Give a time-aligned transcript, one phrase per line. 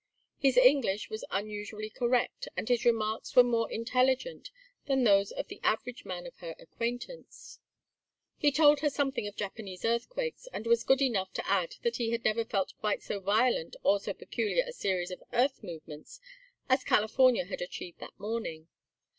[0.39, 4.49] His English was unusually correct and his remarks were more intelligent
[4.87, 7.59] than those of the average man of her acquaintance.
[8.39, 12.09] He told her something of Japanese earthquakes, and was good enough to add that he
[12.09, 16.19] had never felt quite so violent or so peculiar a series of earth movements
[16.67, 18.69] as California had achieved that morning.